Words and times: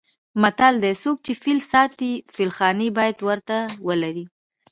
متل 0.41 0.73
دی: 0.83 0.93
څوک 1.03 1.17
چې 1.25 1.31
فیل 1.41 1.59
ساتي 1.71 2.11
فیل 2.33 2.51
خانې 2.57 2.87
باید 2.97 3.17
ورته 3.27 3.57
ولري. 3.87 4.25